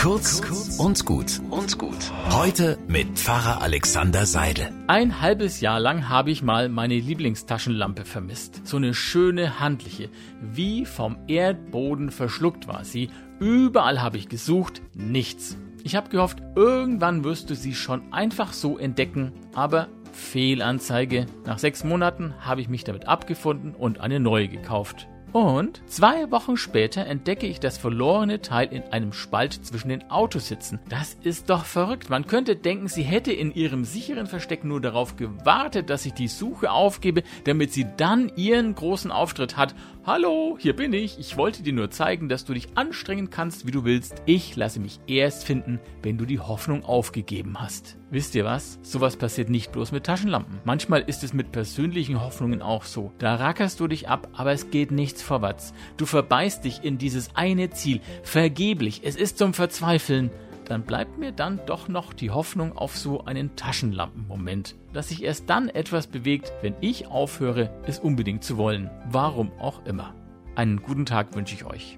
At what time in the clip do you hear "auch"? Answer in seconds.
52.60-52.82, 69.60-69.84